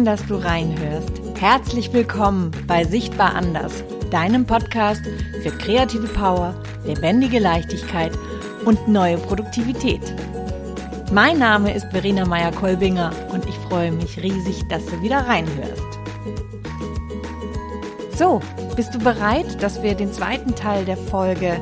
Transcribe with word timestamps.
Schön, 0.00 0.06
dass 0.06 0.26
du 0.26 0.36
reinhörst. 0.36 1.12
Herzlich 1.38 1.92
willkommen 1.92 2.52
bei 2.66 2.84
Sichtbar 2.84 3.34
Anders, 3.34 3.84
deinem 4.10 4.46
Podcast 4.46 5.02
für 5.42 5.50
kreative 5.50 6.06
Power, 6.06 6.54
lebendige 6.86 7.38
Leichtigkeit 7.38 8.10
und 8.64 8.88
neue 8.88 9.18
Produktivität. 9.18 10.00
Mein 11.12 11.38
Name 11.38 11.74
ist 11.74 11.86
Verena 11.90 12.24
Meyer-Kolbinger 12.24 13.12
und 13.30 13.46
ich 13.46 13.54
freue 13.68 13.92
mich 13.92 14.16
riesig, 14.16 14.66
dass 14.70 14.86
du 14.86 15.02
wieder 15.02 15.18
reinhörst. 15.18 15.84
So, 18.16 18.40
bist 18.76 18.94
du 18.94 19.00
bereit, 19.00 19.62
dass 19.62 19.82
wir 19.82 19.92
den 19.94 20.14
zweiten 20.14 20.54
Teil 20.54 20.86
der 20.86 20.96
Folge 20.96 21.60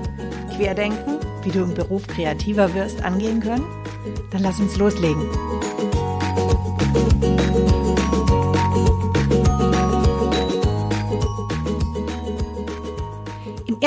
Querdenken, 0.54 1.18
wie 1.42 1.50
du 1.50 1.64
im 1.64 1.74
Beruf 1.74 2.06
kreativer 2.06 2.72
wirst, 2.72 3.02
angehen 3.02 3.40
können? 3.40 3.66
Dann 4.30 4.44
lass 4.44 4.60
uns 4.60 4.76
loslegen. 4.76 5.28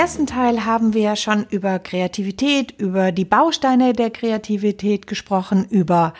Ersten 0.02 0.26
Teil 0.26 0.66
haben 0.66 0.96
wir 0.96 1.02
ja 1.02 1.16
schon 1.16 1.46
über 1.52 1.78
Kreativität, 1.78 2.74
über 2.80 3.12
die 3.12 3.24
Bausteine 3.24 3.94
der 3.94 4.10
Kreativität 4.10 5.06
gesprochen, 5.06 5.68
über 5.70 6.16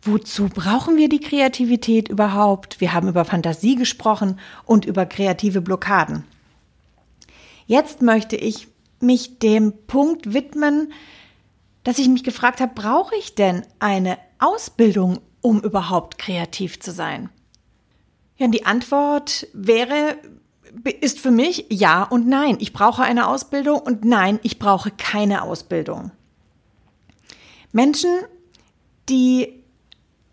wozu 0.00 0.48
brauchen 0.48 0.96
wir 0.96 1.10
die 1.10 1.20
Kreativität 1.20 2.08
überhaupt? 2.08 2.80
Wir 2.80 2.94
haben 2.94 3.06
über 3.06 3.26
Fantasie 3.26 3.74
gesprochen 3.74 4.40
und 4.64 4.86
über 4.86 5.04
kreative 5.04 5.60
Blockaden. 5.60 6.24
Jetzt 7.66 8.00
möchte 8.00 8.36
ich 8.36 8.66
mich 8.98 9.38
dem 9.38 9.74
Punkt 9.86 10.32
widmen, 10.32 10.94
dass 11.84 11.98
ich 11.98 12.08
mich 12.08 12.24
gefragt 12.24 12.62
habe, 12.62 12.72
brauche 12.74 13.14
ich 13.14 13.34
denn 13.34 13.60
eine 13.78 14.16
Ausbildung, 14.38 15.18
um 15.42 15.60
überhaupt 15.60 16.16
kreativ 16.16 16.80
zu 16.80 16.92
sein? 16.92 17.28
Ja, 18.38 18.48
die 18.48 18.64
Antwort 18.64 19.48
wäre, 19.52 20.16
ist 21.00 21.20
für 21.20 21.30
mich 21.30 21.66
ja 21.70 22.02
und 22.02 22.26
nein. 22.26 22.56
Ich 22.60 22.72
brauche 22.72 23.02
eine 23.02 23.28
Ausbildung 23.28 23.80
und 23.80 24.04
nein, 24.04 24.38
ich 24.42 24.58
brauche 24.58 24.90
keine 24.90 25.42
Ausbildung. 25.42 26.10
Menschen, 27.72 28.10
die 29.08 29.62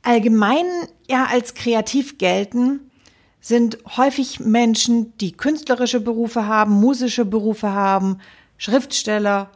allgemein 0.01 0.65
ja 1.07 1.25
als 1.25 1.53
kreativ 1.53 2.17
gelten, 2.17 2.91
sind 3.39 3.77
häufig 3.97 4.39
Menschen, 4.39 5.17
die 5.19 5.31
künstlerische 5.31 6.01
Berufe 6.01 6.47
haben, 6.47 6.73
musische 6.73 7.25
Berufe 7.25 7.71
haben, 7.71 8.19
Schriftsteller 8.57 9.51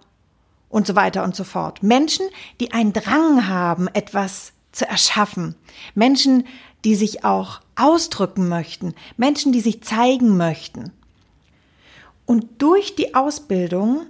und 0.69 0.87
so 0.87 0.95
weiter 0.95 1.23
und 1.23 1.35
so 1.35 1.43
fort. 1.43 1.83
Menschen, 1.83 2.25
die 2.59 2.71
einen 2.71 2.93
Drang 2.93 3.47
haben, 3.47 3.87
etwas 3.89 4.53
zu 4.71 4.87
erschaffen. 4.87 5.55
Menschen, 5.95 6.45
die 6.85 6.95
sich 6.95 7.23
auch 7.23 7.61
ausdrücken 7.75 8.49
möchten. 8.49 8.93
Menschen, 9.17 9.51
die 9.51 9.61
sich 9.61 9.81
zeigen 9.83 10.37
möchten. 10.37 10.91
Und 12.25 12.61
durch 12.61 12.95
die 12.95 13.13
Ausbildung 13.15 14.05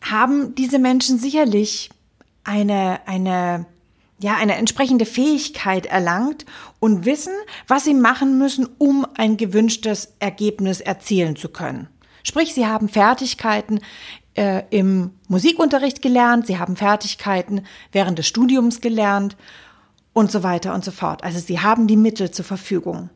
haben 0.00 0.54
diese 0.54 0.78
Menschen 0.78 1.18
sicherlich 1.18 1.90
eine, 2.44 3.00
eine, 3.06 3.66
ja, 4.18 4.36
eine 4.36 4.56
entsprechende 4.56 5.06
Fähigkeit 5.06 5.86
erlangt 5.86 6.44
und 6.80 7.04
wissen, 7.04 7.34
was 7.68 7.84
sie 7.84 7.94
machen 7.94 8.38
müssen, 8.38 8.68
um 8.78 9.06
ein 9.14 9.36
gewünschtes 9.36 10.14
Ergebnis 10.18 10.80
erzielen 10.80 11.36
zu 11.36 11.48
können. 11.48 11.88
Sprich, 12.24 12.54
sie 12.54 12.66
haben 12.66 12.88
Fertigkeiten 12.88 13.80
äh, 14.34 14.62
im 14.70 15.10
Musikunterricht 15.28 16.02
gelernt, 16.02 16.46
sie 16.46 16.58
haben 16.58 16.76
Fertigkeiten 16.76 17.64
während 17.90 18.18
des 18.18 18.26
Studiums 18.26 18.80
gelernt 18.80 19.36
und 20.12 20.30
so 20.30 20.42
weiter 20.42 20.74
und 20.74 20.84
so 20.84 20.90
fort. 20.90 21.24
Also 21.24 21.38
sie 21.38 21.60
haben 21.60 21.86
die 21.86 21.96
Mittel 21.96 22.30
zur 22.30 22.44
Verfügung. 22.44 23.10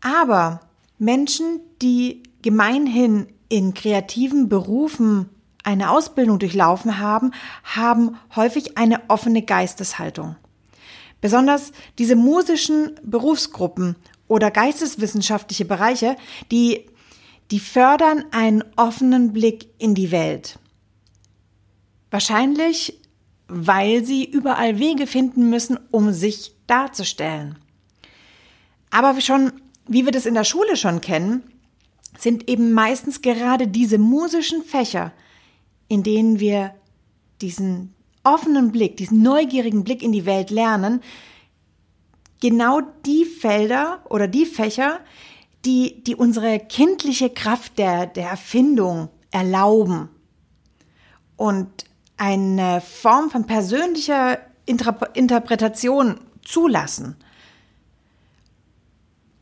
Aber 0.00 0.60
Menschen, 0.98 1.60
die 1.82 2.22
gemeinhin 2.42 3.26
in 3.48 3.74
kreativen 3.74 4.48
Berufen 4.48 5.28
eine 5.62 5.90
Ausbildung 5.90 6.38
durchlaufen 6.38 6.98
haben, 6.98 7.32
haben 7.64 8.16
häufig 8.34 8.78
eine 8.78 9.02
offene 9.08 9.42
Geisteshaltung. 9.42 10.36
Besonders 11.20 11.72
diese 11.98 12.16
musischen 12.16 12.98
Berufsgruppen 13.02 13.96
oder 14.26 14.50
geisteswissenschaftliche 14.50 15.66
Bereiche, 15.66 16.16
die 16.50 16.86
die 17.50 17.60
fördern 17.60 18.24
einen 18.30 18.62
offenen 18.76 19.32
Blick 19.32 19.68
in 19.78 19.94
die 19.94 20.12
Welt. 20.12 20.58
Wahrscheinlich, 22.10 22.99
weil 23.50 24.04
sie 24.04 24.24
überall 24.24 24.78
Wege 24.78 25.06
finden 25.06 25.50
müssen, 25.50 25.78
um 25.90 26.12
sich 26.12 26.54
darzustellen. 26.66 27.58
Aber 28.90 29.20
schon, 29.20 29.52
wie 29.86 30.04
wir 30.04 30.12
das 30.12 30.26
in 30.26 30.34
der 30.34 30.44
Schule 30.44 30.76
schon 30.76 31.00
kennen, 31.00 31.42
sind 32.16 32.48
eben 32.48 32.72
meistens 32.72 33.22
gerade 33.22 33.66
diese 33.66 33.98
musischen 33.98 34.62
Fächer, 34.62 35.12
in 35.88 36.02
denen 36.02 36.38
wir 36.38 36.74
diesen 37.40 37.94
offenen 38.22 38.70
Blick, 38.70 38.96
diesen 38.96 39.22
neugierigen 39.22 39.84
Blick 39.84 40.02
in 40.02 40.12
die 40.12 40.26
Welt 40.26 40.50
lernen, 40.50 41.00
genau 42.40 42.80
die 43.06 43.24
Felder 43.24 44.04
oder 44.08 44.28
die 44.28 44.46
Fächer, 44.46 45.00
die, 45.64 46.02
die 46.04 46.14
unsere 46.14 46.58
kindliche 46.58 47.30
Kraft 47.30 47.78
der, 47.78 48.06
der 48.06 48.30
Erfindung 48.30 49.08
erlauben 49.30 50.08
und 51.36 51.84
eine 52.20 52.82
Form 52.82 53.30
von 53.30 53.46
persönlicher 53.46 54.38
Interpretation 54.66 56.20
zulassen. 56.44 57.16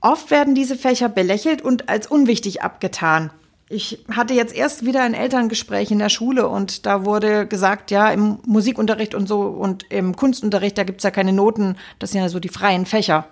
Oft 0.00 0.30
werden 0.30 0.54
diese 0.54 0.76
Fächer 0.76 1.08
belächelt 1.08 1.60
und 1.60 1.88
als 1.88 2.06
unwichtig 2.06 2.62
abgetan. 2.62 3.32
Ich 3.68 4.04
hatte 4.12 4.32
jetzt 4.32 4.54
erst 4.54 4.86
wieder 4.86 5.02
ein 5.02 5.12
Elterngespräch 5.12 5.90
in 5.90 5.98
der 5.98 6.08
Schule 6.08 6.48
und 6.48 6.86
da 6.86 7.04
wurde 7.04 7.48
gesagt, 7.48 7.90
ja, 7.90 8.10
im 8.10 8.38
Musikunterricht 8.46 9.16
und 9.16 9.26
so 9.26 9.40
und 9.40 9.90
im 9.90 10.14
Kunstunterricht, 10.14 10.78
da 10.78 10.84
gibt's 10.84 11.02
ja 11.02 11.10
keine 11.10 11.32
Noten, 11.32 11.76
das 11.98 12.12
sind 12.12 12.20
ja 12.20 12.28
so 12.28 12.38
die 12.38 12.48
freien 12.48 12.86
Fächer. 12.86 13.26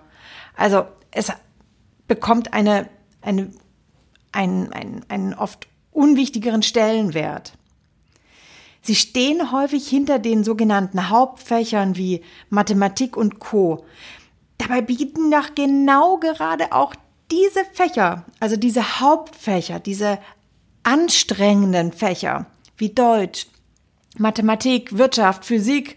Also 0.56 0.86
es 1.12 1.30
bekommt 2.08 2.52
eine, 2.52 2.88
eine, 3.22 3.52
einen, 4.32 4.72
einen, 4.72 5.04
einen 5.08 5.34
oft 5.34 5.68
unwichtigeren 5.92 6.64
Stellenwert. 6.64 7.52
Sie 8.86 8.94
stehen 8.94 9.50
häufig 9.50 9.88
hinter 9.88 10.20
den 10.20 10.44
sogenannten 10.44 11.08
Hauptfächern 11.08 11.96
wie 11.96 12.22
Mathematik 12.50 13.16
und 13.16 13.40
Co. 13.40 13.84
Dabei 14.58 14.80
bieten 14.80 15.32
doch 15.32 15.56
genau 15.56 16.18
gerade 16.18 16.70
auch 16.70 16.94
diese 17.32 17.64
Fächer, 17.72 18.24
also 18.38 18.56
diese 18.56 19.00
Hauptfächer, 19.00 19.80
diese 19.80 20.20
anstrengenden 20.84 21.90
Fächer 21.90 22.46
wie 22.76 22.90
Deutsch, 22.90 23.48
Mathematik, 24.18 24.96
Wirtschaft, 24.96 25.44
Physik, 25.44 25.96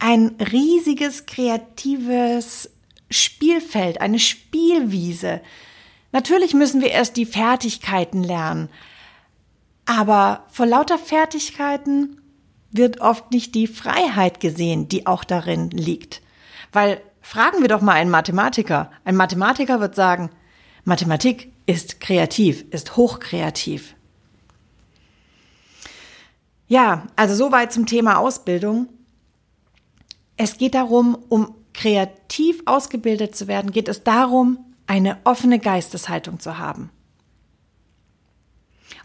ein 0.00 0.34
riesiges 0.50 1.26
kreatives 1.26 2.70
Spielfeld, 3.08 4.00
eine 4.00 4.18
Spielwiese. 4.18 5.42
Natürlich 6.10 6.54
müssen 6.54 6.80
wir 6.80 6.90
erst 6.90 7.16
die 7.16 7.26
Fertigkeiten 7.26 8.24
lernen. 8.24 8.68
Aber 9.90 10.44
vor 10.52 10.66
lauter 10.66 10.98
Fertigkeiten 10.98 12.20
wird 12.70 13.00
oft 13.00 13.32
nicht 13.32 13.56
die 13.56 13.66
Freiheit 13.66 14.38
gesehen, 14.38 14.86
die 14.86 15.08
auch 15.08 15.24
darin 15.24 15.68
liegt. 15.70 16.22
Weil 16.70 17.00
fragen 17.20 17.60
wir 17.60 17.66
doch 17.66 17.80
mal 17.80 17.94
einen 17.94 18.08
Mathematiker. 18.08 18.92
Ein 19.04 19.16
Mathematiker 19.16 19.80
wird 19.80 19.96
sagen, 19.96 20.30
Mathematik 20.84 21.50
ist 21.66 21.98
kreativ, 21.98 22.64
ist 22.70 22.96
hochkreativ. 22.96 23.96
Ja, 26.68 27.08
also 27.16 27.34
soweit 27.34 27.72
zum 27.72 27.86
Thema 27.86 28.18
Ausbildung. 28.18 28.86
Es 30.36 30.56
geht 30.56 30.76
darum, 30.76 31.18
um 31.28 31.52
kreativ 31.74 32.62
ausgebildet 32.64 33.34
zu 33.34 33.48
werden, 33.48 33.72
geht 33.72 33.88
es 33.88 34.04
darum, 34.04 34.72
eine 34.86 35.18
offene 35.24 35.58
Geisteshaltung 35.58 36.38
zu 36.38 36.58
haben. 36.58 36.90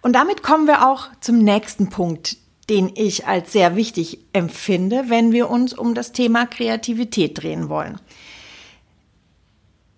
Und 0.05 0.13
damit 0.13 0.43
kommen 0.43 0.67
wir 0.67 0.87
auch 0.87 1.07
zum 1.19 1.39
nächsten 1.39 1.89
Punkt, 1.89 2.37
den 2.69 2.91
ich 2.93 3.25
als 3.25 3.51
sehr 3.51 3.75
wichtig 3.75 4.19
empfinde, 4.33 5.05
wenn 5.07 5.31
wir 5.31 5.49
uns 5.49 5.73
um 5.73 5.95
das 5.95 6.11
Thema 6.11 6.45
Kreativität 6.45 7.41
drehen 7.41 7.69
wollen. 7.69 7.99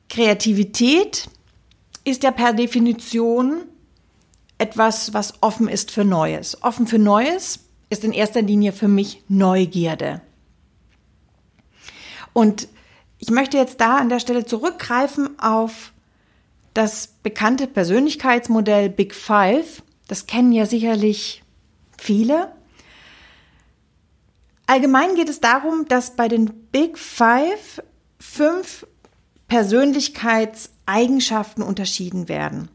Kreativität 0.08 1.28
ist 2.06 2.24
ja 2.24 2.32
per 2.32 2.54
Definition 2.54 3.64
etwas, 4.58 5.14
was 5.14 5.44
offen 5.44 5.68
ist 5.68 5.92
für 5.92 6.06
Neues. 6.06 6.64
Offen 6.64 6.88
für 6.88 7.00
Neues 7.00 7.60
ist 7.90 8.06
in 8.06 8.14
erster 8.14 8.42
Linie 8.42 8.72
für 8.72 8.88
mich 8.88 9.24
Neugierde. 9.28 10.22
Und 12.32 12.70
ich 13.20 13.30
möchte 13.30 13.58
jetzt 13.58 13.82
da 13.82 13.98
an 13.98 14.08
der 14.08 14.22
Stelle 14.22 14.46
zurückgreifen 14.46 15.38
auf 15.38 15.92
das 16.74 17.10
bekannte 17.24 17.68
Persönlichkeitsmodell 17.68 18.88
Big 18.88 19.14
Five. 19.14 19.84
Das 20.08 20.28
kennen 20.28 20.52
ja 20.52 20.66
sicherlich 20.66 21.44
viele. 21.98 22.52
Allgemein 24.66 25.16
geht 25.16 25.30
es 25.30 25.40
darum, 25.40 25.88
dass 25.88 26.16
bei 26.16 26.28
den 26.28 26.54
Big 26.72 26.98
Five 26.98 27.82
fünf 28.20 28.86
Persönlichkeitseigenschaften 29.48 31.64
unterschieden 31.64 32.28
werden. 32.28 32.70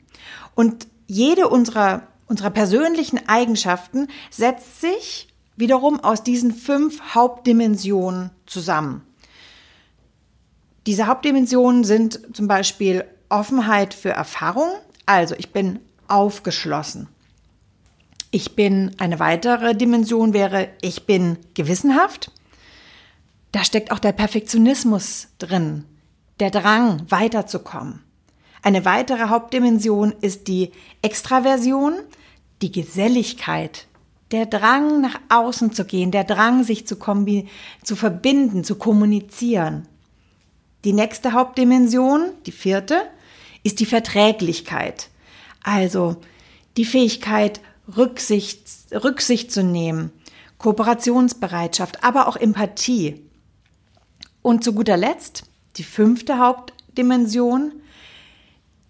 Und 0.55 0.87
jede 1.07 1.49
unserer, 1.49 2.07
unserer 2.27 2.51
persönlichen 2.51 3.29
Eigenschaften 3.29 4.09
setzt 4.31 4.81
sich 4.81 5.29
wiederum 5.57 6.01
aus 6.01 6.23
diesen 6.23 6.55
fünf 6.55 7.15
Hauptdimensionen 7.15 8.31
zusammen. 8.47 9.03
Diese 10.87 11.07
Hauptdimensionen 11.07 11.85
sind 11.85 12.35
zum 12.35 12.49
Beispiel 12.49 13.05
Offenheit 13.29 13.93
für 13.95 14.11
Erfahrung, 14.11 14.71
also 15.07 15.37
ich 15.37 15.53
bin 15.53 15.79
aufgeschlossen. 16.09 17.09
Ich 18.35 18.57
bin, 18.57 18.93
eine 18.97 19.21
weitere 19.21 19.75
Dimension 19.75 20.33
wäre, 20.33 20.71
ich 20.81 21.05
bin 21.05 21.37
gewissenhaft. 21.53 22.31
Da 23.53 23.63
steckt 23.63 23.93
auch 23.93 23.99
der 23.99 24.13
Perfektionismus 24.13 25.29
drin, 25.39 25.85
der 26.41 26.51
Drang 26.51 27.05
weiterzukommen. 27.11 28.03
Eine 28.63 28.87
weitere 28.87 29.29
Hauptdimension 29.29 30.15
ist 30.23 30.49
die 30.49 30.73
Extraversion, 31.03 31.93
die 32.63 32.73
Geselligkeit, 32.73 33.87
der 34.31 34.47
Drang 34.47 35.03
nach 35.03 35.21
außen 35.29 35.75
zu 35.75 35.85
gehen, 35.85 36.11
der 36.11 36.25
Drang 36.25 36.65
sich 36.65 36.87
zu, 36.87 36.97
kombi 36.97 37.49
zu 37.83 37.97
verbinden, 37.97 38.65
zu 38.65 38.77
kommunizieren. 38.77 39.87
Die 40.87 40.95
nächste 40.95 41.35
Hauptdimension, 41.35 42.31
die 42.47 42.53
vierte, 42.53 43.03
ist 43.63 43.79
die 43.81 43.87
Verträglichkeit. 43.87 45.11
Also 45.63 46.17
die 46.79 46.87
Fähigkeit, 46.87 47.61
Rücksicht, 47.97 48.69
Rücksicht 48.93 49.53
zu 49.53 49.63
nehmen, 49.63 50.13
Kooperationsbereitschaft, 50.59 52.05
aber 52.05 52.29
auch 52.29 52.37
Empathie. 52.37 53.21
Und 54.43 54.65
zu 54.65 54.73
guter 54.73 54.97
Letzt 54.97 55.45
die 55.77 55.85
fünfte 55.85 56.39
Hauptdimension, 56.39 57.73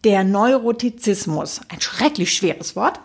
der 0.04 0.24
Neurotizismus. 0.24 1.60
Ein 1.68 1.80
schrecklich 1.80 2.32
schweres 2.34 2.74
Wort. 2.74 3.00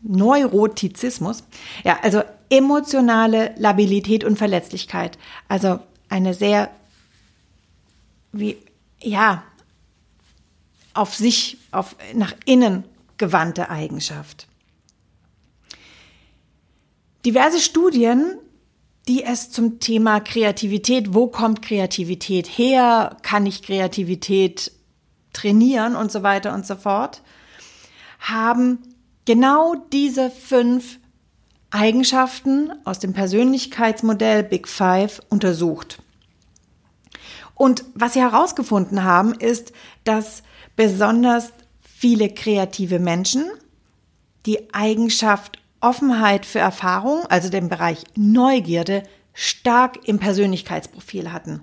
Neurotizismus. 0.00 1.42
Ja, 1.84 1.98
also 2.02 2.22
emotionale 2.50 3.54
Labilität 3.58 4.22
und 4.22 4.38
Verletzlichkeit. 4.38 5.18
Also 5.48 5.80
eine 6.08 6.34
sehr, 6.34 6.70
wie, 8.32 8.58
ja, 9.00 9.42
auf 10.94 11.14
sich, 11.14 11.58
auf, 11.72 11.96
nach 12.14 12.34
innen 12.44 12.84
gewandte 13.18 13.70
Eigenschaft. 13.70 14.46
Diverse 17.26 17.58
Studien, 17.58 18.38
die 19.08 19.24
es 19.24 19.50
zum 19.50 19.80
Thema 19.80 20.20
Kreativität, 20.20 21.12
wo 21.12 21.26
kommt 21.26 21.60
Kreativität 21.60 22.46
her, 22.46 23.16
kann 23.22 23.46
ich 23.46 23.64
Kreativität 23.64 24.70
trainieren 25.32 25.96
und 25.96 26.12
so 26.12 26.22
weiter 26.22 26.54
und 26.54 26.64
so 26.64 26.76
fort, 26.76 27.22
haben 28.20 28.78
genau 29.24 29.74
diese 29.92 30.30
fünf 30.30 31.00
Eigenschaften 31.70 32.70
aus 32.84 33.00
dem 33.00 33.12
Persönlichkeitsmodell 33.12 34.44
Big 34.44 34.68
Five 34.68 35.20
untersucht. 35.28 35.98
Und 37.56 37.84
was 37.94 38.12
sie 38.12 38.20
herausgefunden 38.20 39.02
haben, 39.02 39.34
ist, 39.34 39.72
dass 40.04 40.44
besonders 40.76 41.52
viele 41.80 42.28
kreative 42.28 43.00
Menschen 43.00 43.46
die 44.46 44.72
Eigenschaft 44.72 45.58
Offenheit 45.80 46.46
für 46.46 46.58
Erfahrung, 46.58 47.26
also 47.26 47.48
den 47.48 47.68
Bereich 47.68 48.04
Neugierde, 48.14 49.02
stark 49.32 50.08
im 50.08 50.18
Persönlichkeitsprofil 50.18 51.32
hatten. 51.32 51.60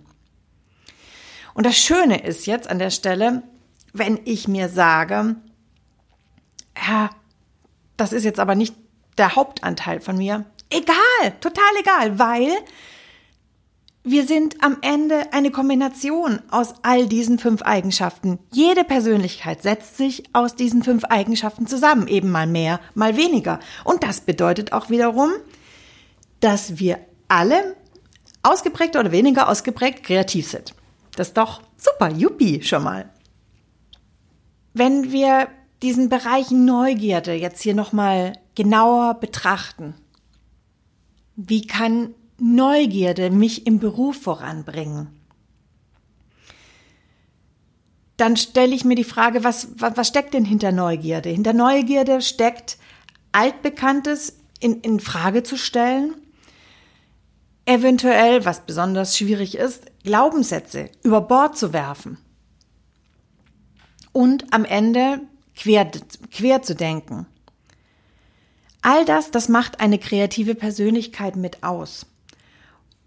Und 1.54 1.66
das 1.66 1.78
Schöne 1.78 2.24
ist 2.24 2.46
jetzt 2.46 2.70
an 2.70 2.80
der 2.80 2.90
Stelle, 2.90 3.44
wenn 3.94 4.20
ich 4.26 4.48
mir 4.48 4.70
sage, 4.70 5.36
ja, 6.88 7.10
das 7.98 8.14
ist 8.14 8.24
jetzt 8.24 8.40
aber 8.40 8.56
nicht 8.56 8.76
der 9.18 9.36
Hauptanteil 9.36 10.00
von 10.00 10.18
mir. 10.18 10.46
Egal, 10.70 11.40
total 11.40 11.64
egal, 11.80 12.20
weil 12.20 12.52
wir 14.04 14.28
sind 14.28 14.62
am 14.62 14.78
Ende 14.82 15.32
eine 15.32 15.50
Kombination 15.50 16.42
aus 16.52 16.74
all 16.82 17.08
diesen 17.08 17.40
fünf 17.40 17.62
Eigenschaften. 17.62 18.38
Jede 18.52 18.84
Persönlichkeit 18.84 19.64
setzt 19.64 19.96
sich 19.96 20.24
aus 20.34 20.56
diesen 20.56 20.84
fünf 20.84 21.06
Eigenschaften 21.06 21.68
zusammen, 21.68 22.08
eben 22.08 22.30
mal 22.30 22.46
mehr, 22.48 22.82
mal 22.96 23.16
weniger. 23.16 23.60
Und 23.86 24.04
das 24.04 24.20
bedeutet 24.20 24.74
auch 24.74 24.90
wiederum, 24.90 25.32
dass 26.42 26.80
wir 26.80 27.00
alle 27.30 27.78
ausgeprägt 28.44 28.98
oder 28.98 29.14
weniger 29.14 29.48
ausgeprägt 29.48 30.04
kreativ 30.04 30.50
sind. 30.50 30.76
Das 31.16 31.30
ist 31.30 31.38
doch 31.38 31.62
super, 31.78 32.12
yuppie 32.12 32.62
schon 32.62 32.84
mal. 32.84 33.10
Wenn 34.74 35.14
wir 35.14 35.48
diesen 35.82 36.10
Bereich 36.10 36.52
Neugierde 36.52 37.34
jetzt 37.34 37.62
hier 37.62 37.74
nochmal 37.74 38.34
genauer 38.56 39.14
betrachten, 39.14 39.94
wie 41.38 41.66
kann 41.66 42.14
Neugierde 42.40 43.30
mich 43.30 43.68
im 43.68 43.80
Beruf 43.80 44.22
voranbringen? 44.22 45.08
Dann 48.18 48.38
stelle 48.38 48.76
ich 48.76 48.86
mir 48.86 48.96
die 48.96 49.04
Frage, 49.04 49.44
was, 49.44 49.70
was, 49.76 49.98
was 49.98 50.08
steckt 50.08 50.34
denn 50.34 50.46
hinter 50.46 50.72
Neugierde? 50.72 51.30
Hinter 51.30 51.54
Neugierde 51.54 52.22
steckt 52.22 52.78
Altbekanntes 53.32 54.38
in, 54.60 54.82
in 54.82 55.00
Frage 55.00 55.44
zu 55.44 55.58
stellen, 55.58 56.14
eventuell, 57.66 58.46
was 58.46 58.66
besonders 58.66 59.18
schwierig 59.18 59.56
ist, 59.56 59.86
Glaubenssätze 60.04 60.90
über 61.04 61.22
Bord 61.22 61.58
zu 61.58 61.74
werfen 61.74 62.18
und 64.12 64.54
am 64.54 64.64
Ende 64.64 65.22
quer, 65.56 65.90
quer 66.32 66.62
zu 66.62 66.76
denken. 66.76 67.26
All 68.82 69.06
das, 69.06 69.32
das 69.32 69.50
macht 69.50 69.80
eine 69.80 69.98
kreative 69.98 70.56
Persönlichkeit 70.56 71.36
mit 71.36 71.64
aus. 71.64 72.06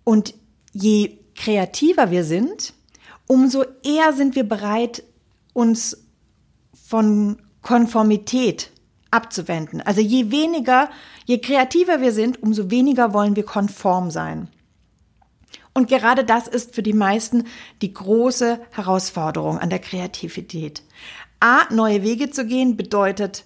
Und 0.06 0.34
je 0.72 1.18
kreativer 1.34 2.12
wir 2.12 2.22
sind, 2.22 2.74
umso 3.26 3.64
eher 3.82 4.12
sind 4.12 4.36
wir 4.36 4.44
bereit, 4.44 5.02
uns 5.52 6.06
von 6.72 7.42
Konformität 7.60 8.70
abzuwenden. 9.10 9.80
Also 9.80 10.00
je 10.00 10.30
weniger, 10.30 10.90
je 11.25 11.38
kreativer 11.38 12.00
wir 12.00 12.12
sind, 12.12 12.40
umso 12.40 12.70
weniger 12.70 13.12
wollen 13.14 13.34
wir 13.34 13.42
konform 13.42 14.12
sein. 14.12 14.48
Und 15.75 15.88
gerade 15.88 16.25
das 16.25 16.46
ist 16.46 16.72
für 16.72 16.84
die 16.84 16.92
meisten 16.92 17.48
die 17.82 17.92
große 17.92 18.60
Herausforderung 18.70 19.58
an 19.58 19.70
der 19.70 19.80
Kreativität. 19.80 20.84
A, 21.40 21.64
neue 21.75 22.04
Wege 22.04 22.30
zu 22.30 22.46
gehen 22.46 22.76
bedeutet, 22.76 23.44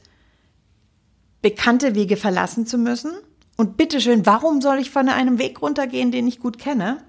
bekannte 1.40 1.94
Wege 1.94 2.18
verlassen 2.18 2.66
zu 2.66 2.76
müssen. 2.76 3.12
Und 3.60 3.76
bitteschön, 3.76 4.24
warum 4.24 4.62
soll 4.62 4.78
ich 4.78 4.90
von 4.90 5.10
einem 5.10 5.38
Weg 5.38 5.60
runtergehen, 5.60 6.10
den 6.10 6.26
ich 6.26 6.40
gut 6.40 6.56
kenne? 6.56 7.04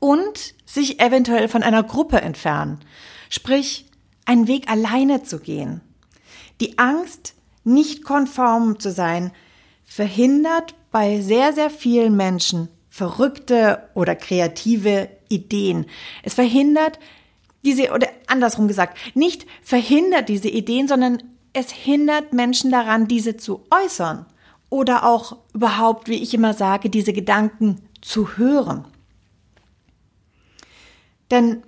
Und 0.00 0.56
sich 0.66 0.98
eventuell 0.98 1.46
von 1.46 1.62
einer 1.62 1.84
Gruppe 1.84 2.20
entfernen. 2.20 2.80
Sprich, 3.28 3.86
einen 4.24 4.48
Weg 4.48 4.68
alleine 4.68 5.22
zu 5.22 5.38
gehen. 5.38 5.82
Die 6.60 6.78
Angst, 6.78 7.34
nicht 7.62 8.02
konform 8.02 8.80
zu 8.80 8.90
sein, 8.90 9.30
verhindert 9.84 10.74
bei 10.90 11.20
sehr, 11.20 11.52
sehr 11.52 11.70
vielen 11.70 12.16
Menschen 12.16 12.66
verrückte 12.88 13.88
oder 13.94 14.16
kreative 14.16 15.10
Ideen. 15.28 15.86
Es 16.24 16.34
verhindert 16.34 16.98
diese, 17.62 17.92
oder 17.92 18.08
andersrum 18.26 18.66
gesagt, 18.66 18.98
nicht 19.14 19.46
verhindert 19.62 20.28
diese 20.28 20.48
Ideen, 20.48 20.88
sondern 20.88 21.22
es 21.52 21.70
hindert 21.70 22.32
Menschen 22.32 22.72
daran, 22.72 23.06
diese 23.06 23.36
zu 23.36 23.62
äußern 23.70 24.26
oder 24.70 25.04
auch 25.04 25.36
überhaupt, 25.52 26.08
wie 26.08 26.22
ich 26.22 26.32
immer 26.32 26.54
sage, 26.54 26.88
diese 26.88 27.12
Gedanken 27.12 27.82
zu 28.00 28.38
hören. 28.38 28.86
Denn 31.30 31.62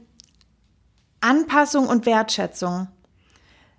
Anpassung 1.20 1.88
und 1.88 2.06
Wertschätzung 2.06 2.88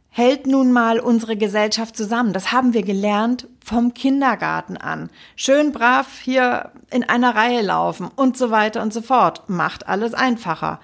hält 0.10 0.46
nun 0.46 0.72
mal 0.72 1.00
unsere 1.00 1.36
Gesellschaft 1.36 1.98
zusammen. 1.98 2.34
Das 2.34 2.52
haben 2.52 2.74
wir 2.74 2.84
gelernt 2.84 3.48
vom 3.66 3.94
Kindergarten 3.94 4.78
an. 4.78 5.10
Schön 5.36 5.72
brav 5.72 6.20
hier 6.20 6.72
in 6.92 7.04
einer 7.04 7.36
Reihe 7.36 7.62
laufen 7.62 8.10
und 8.16 8.38
so 8.38 8.52
weiter 8.52 8.84
und 8.84 8.94
so 8.94 9.02
fort. 9.02 9.50
Macht 9.50 9.88
alles 9.88 10.14
einfacher. 10.14 10.80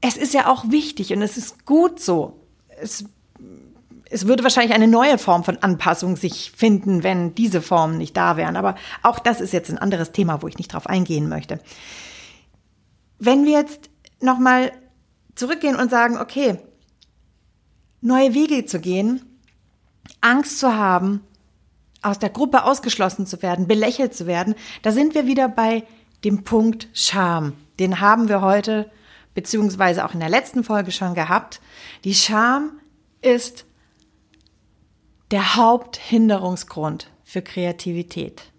Es 0.00 0.16
ist 0.16 0.34
ja 0.34 0.46
auch 0.46 0.70
wichtig 0.70 1.12
und 1.12 1.22
es 1.22 1.36
ist 1.36 1.66
gut 1.66 1.98
so. 2.00 2.46
Es, 2.80 3.04
es 4.12 4.26
würde 4.26 4.42
wahrscheinlich 4.42 4.74
eine 4.74 4.88
neue 4.88 5.16
Form 5.16 5.42
von 5.42 5.56
Anpassung 5.58 6.16
sich 6.16 6.52
finden, 6.54 7.02
wenn 7.02 7.34
diese 7.34 7.62
Formen 7.62 7.96
nicht 7.96 8.16
da 8.16 8.36
wären. 8.36 8.56
Aber 8.56 8.74
auch 9.02 9.18
das 9.18 9.40
ist 9.40 9.52
jetzt 9.54 9.70
ein 9.70 9.78
anderes 9.78 10.12
Thema, 10.12 10.42
wo 10.42 10.48
ich 10.48 10.58
nicht 10.58 10.74
drauf 10.74 10.86
eingehen 10.86 11.28
möchte. 11.28 11.60
Wenn 13.18 13.46
wir 13.46 13.52
jetzt 13.52 13.88
nochmal 14.20 14.72
zurückgehen 15.34 15.76
und 15.76 15.90
sagen, 15.90 16.18
okay, 16.18 16.58
neue 18.02 18.34
Wege 18.34 18.66
zu 18.66 18.80
gehen, 18.80 19.22
Angst 20.20 20.58
zu 20.58 20.76
haben, 20.76 21.22
aus 22.02 22.18
der 22.18 22.30
Gruppe 22.30 22.64
ausgeschlossen 22.64 23.26
zu 23.26 23.40
werden, 23.40 23.66
belächelt 23.66 24.14
zu 24.14 24.26
werden, 24.26 24.54
da 24.82 24.92
sind 24.92 25.14
wir 25.14 25.26
wieder 25.26 25.48
bei 25.48 25.84
dem 26.24 26.44
Punkt 26.44 26.88
Scham. 26.92 27.54
Den 27.78 28.00
haben 28.00 28.28
wir 28.28 28.42
heute 28.42 28.90
beziehungsweise 29.34 30.04
auch 30.04 30.12
in 30.12 30.20
der 30.20 30.28
letzten 30.28 30.64
Folge 30.64 30.90
schon 30.90 31.14
gehabt. 31.14 31.60
Die 32.04 32.14
Scham 32.14 32.72
ist 33.22 33.64
der 35.32 35.56
Haupthinderungsgrund 35.56 37.10
für 37.24 37.42
Kreativität. 37.42 38.52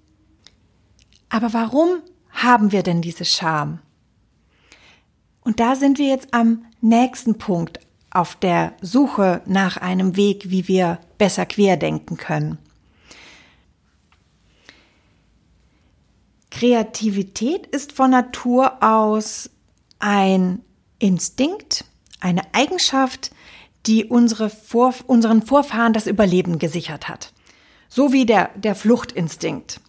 Aber 1.29 1.53
warum 1.53 2.01
haben 2.31 2.71
wir 2.71 2.81
denn 2.83 3.01
diese 3.01 3.25
Scham? 3.25 3.79
Und 5.41 5.59
da 5.59 5.75
sind 5.75 5.99
wir 5.99 6.07
jetzt 6.07 6.33
am 6.33 6.65
nächsten 6.81 7.37
Punkt 7.37 7.79
auf 8.09 8.35
der 8.35 8.73
Suche 8.81 9.41
nach 9.45 9.77
einem 9.77 10.15
Weg, 10.15 10.49
wie 10.49 10.67
wir 10.67 10.99
besser 11.17 11.45
querdenken 11.45 12.17
können. 12.17 12.57
Kreativität 16.49 17.67
ist 17.67 17.91
von 17.91 18.11
Natur 18.11 18.81
aus 18.83 19.49
ein 19.99 20.61
Instinkt, 20.99 21.85
eine 22.19 22.41
Eigenschaft, 22.53 23.31
die 23.85 24.05
unsere 24.05 24.49
Vor 24.49 24.93
unseren 25.07 25.41
Vorfahren 25.41 25.93
das 25.93 26.07
Überleben 26.07 26.59
gesichert 26.59 27.09
hat. 27.09 27.33
So 27.89 28.11
wie 28.11 28.25
der, 28.25 28.49
der 28.55 28.75
Fluchtinstinkt. 28.75 29.79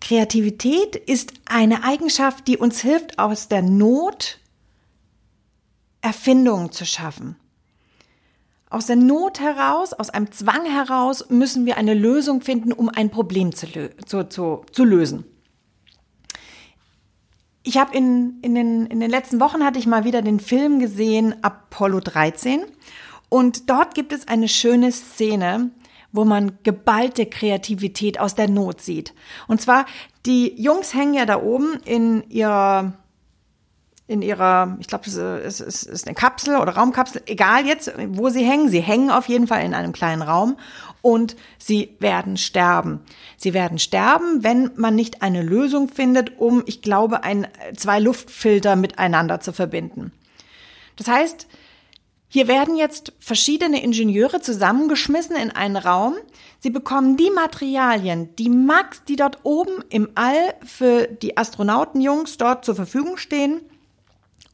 Kreativität 0.00 0.96
ist 0.96 1.32
eine 1.46 1.84
Eigenschaft, 1.84 2.46
die 2.46 2.56
uns 2.56 2.80
hilft, 2.80 3.18
aus 3.18 3.48
der 3.48 3.62
Not 3.62 4.38
Erfindungen 6.00 6.72
zu 6.72 6.86
schaffen. 6.86 7.36
Aus 8.70 8.86
der 8.86 8.96
Not 8.96 9.40
heraus, 9.40 9.92
aus 9.92 10.10
einem 10.10 10.30
Zwang 10.30 10.66
heraus 10.66 11.30
müssen 11.30 11.66
wir 11.66 11.76
eine 11.78 11.94
Lösung 11.94 12.42
finden, 12.42 12.72
um 12.72 12.88
ein 12.88 13.10
Problem 13.10 13.54
zu, 13.54 13.66
zu, 14.04 14.28
zu, 14.28 14.64
zu 14.70 14.84
lösen. 14.84 15.24
Ich 17.62 17.76
habe 17.76 17.96
in, 17.96 18.38
in, 18.42 18.54
den, 18.54 18.86
in 18.86 19.00
den 19.00 19.10
letzten 19.10 19.40
Wochen 19.40 19.64
hatte 19.64 19.78
ich 19.78 19.86
mal 19.86 20.04
wieder 20.04 20.22
den 20.22 20.40
Film 20.40 20.80
gesehen, 20.80 21.34
Apollo 21.42 22.00
13. 22.00 22.60
Und 23.28 23.68
dort 23.70 23.94
gibt 23.94 24.12
es 24.12 24.28
eine 24.28 24.48
schöne 24.48 24.92
Szene, 24.92 25.70
wo 26.12 26.24
man 26.24 26.58
geballte 26.62 27.26
Kreativität 27.26 28.18
aus 28.18 28.34
der 28.34 28.48
Not 28.48 28.80
sieht. 28.80 29.14
Und 29.46 29.60
zwar, 29.60 29.84
die 30.24 30.60
Jungs 30.60 30.94
hängen 30.94 31.14
ja 31.14 31.26
da 31.26 31.42
oben 31.42 31.80
in 31.84 32.28
ihrer 32.30 32.94
in 34.08 34.22
ihrer, 34.22 34.78
ich 34.80 34.86
glaube, 34.86 35.04
es 35.06 35.60
ist, 35.60 35.82
ist 35.82 36.06
eine 36.06 36.14
Kapsel 36.14 36.56
oder 36.56 36.72
Raumkapsel, 36.72 37.22
egal 37.26 37.66
jetzt, 37.66 37.92
wo 38.08 38.30
sie 38.30 38.42
hängen. 38.42 38.70
Sie 38.70 38.80
hängen 38.80 39.10
auf 39.10 39.28
jeden 39.28 39.46
Fall 39.46 39.62
in 39.62 39.74
einem 39.74 39.92
kleinen 39.92 40.22
Raum 40.22 40.56
und 41.02 41.36
sie 41.58 41.94
werden 42.00 42.38
sterben. 42.38 43.00
Sie 43.36 43.52
werden 43.52 43.78
sterben, 43.78 44.42
wenn 44.42 44.70
man 44.76 44.94
nicht 44.94 45.20
eine 45.20 45.42
Lösung 45.42 45.90
findet, 45.90 46.38
um, 46.40 46.62
ich 46.64 46.80
glaube, 46.80 47.22
ein, 47.22 47.48
zwei 47.76 48.00
Luftfilter 48.00 48.76
miteinander 48.76 49.40
zu 49.40 49.52
verbinden. 49.52 50.12
Das 50.96 51.06
heißt, 51.06 51.46
hier 52.28 52.46
werden 52.46 52.76
jetzt 52.76 53.12
verschiedene 53.18 53.82
Ingenieure 53.82 54.40
zusammengeschmissen 54.40 55.36
in 55.36 55.50
einen 55.50 55.76
Raum. 55.76 56.14
Sie 56.58 56.70
bekommen 56.70 57.16
die 57.16 57.30
Materialien, 57.30 58.34
die 58.36 58.50
Max, 58.50 59.02
die 59.04 59.16
dort 59.16 59.38
oben 59.44 59.82
im 59.88 60.10
All 60.14 60.54
für 60.64 61.06
die 61.06 61.38
Astronautenjungs 61.38 62.36
dort 62.36 62.64
zur 62.64 62.74
Verfügung 62.74 63.16
stehen, 63.16 63.62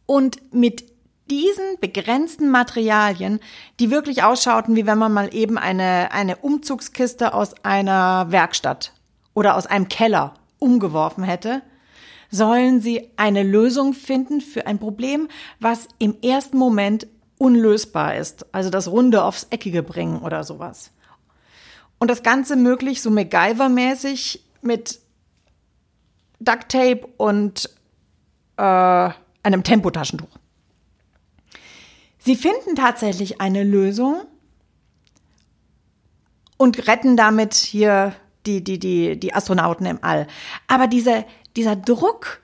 und 0.06 0.52
mit 0.52 0.84
diesen 1.30 1.78
begrenzten 1.80 2.50
Materialien, 2.50 3.40
die 3.80 3.90
wirklich 3.90 4.22
ausschauten, 4.22 4.76
wie 4.76 4.86
wenn 4.86 4.98
man 4.98 5.12
mal 5.12 5.34
eben 5.34 5.56
eine, 5.56 6.12
eine 6.12 6.36
Umzugskiste 6.36 7.32
aus 7.32 7.54
einer 7.64 8.30
Werkstatt 8.30 8.92
oder 9.32 9.56
aus 9.56 9.66
einem 9.66 9.88
Keller 9.88 10.34
umgeworfen 10.58 11.24
hätte, 11.24 11.62
sollen 12.30 12.80
sie 12.80 13.10
eine 13.16 13.42
Lösung 13.42 13.94
finden 13.94 14.40
für 14.40 14.66
ein 14.66 14.78
Problem, 14.78 15.28
was 15.60 15.88
im 15.98 16.16
ersten 16.20 16.58
Moment 16.58 17.06
unlösbar 17.44 18.16
ist. 18.16 18.46
Also 18.54 18.70
das 18.70 18.88
Runde 18.88 19.22
aufs 19.22 19.48
Eckige 19.50 19.82
bringen 19.82 20.22
oder 20.22 20.44
sowas. 20.44 20.90
Und 21.98 22.10
das 22.10 22.22
Ganze 22.22 22.56
möglich 22.56 23.02
so 23.02 23.10
MacGyver-mäßig 23.10 24.40
mit 24.62 24.98
Duct 26.40 26.70
Tape 26.70 27.06
und 27.18 27.68
äh, 28.56 29.10
einem 29.42 29.62
Tempotaschentuch. 29.62 30.38
Sie 32.18 32.34
finden 32.34 32.76
tatsächlich 32.76 33.42
eine 33.42 33.62
Lösung 33.62 34.22
und 36.56 36.88
retten 36.88 37.18
damit 37.18 37.52
hier 37.52 38.14
die, 38.46 38.64
die, 38.64 38.78
die, 38.78 39.20
die 39.20 39.34
Astronauten 39.34 39.84
im 39.84 39.98
All. 40.02 40.26
Aber 40.66 40.86
diese, 40.86 41.26
dieser 41.56 41.76
Druck, 41.76 42.40